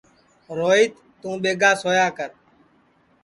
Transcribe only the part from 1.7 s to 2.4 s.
سویا کر